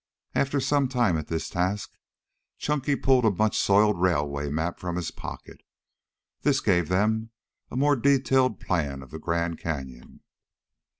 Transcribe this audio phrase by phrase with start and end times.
[0.33, 1.91] After some time at this task,
[2.57, 5.61] Chunky pulled a much soiled railway map from his pocket.
[6.41, 7.29] This gave them
[7.69, 10.21] a more detailed plan of the Grand Canyon.